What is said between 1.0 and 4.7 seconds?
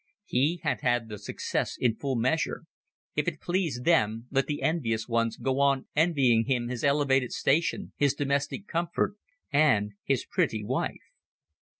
the success in full measure if it pleased them, let the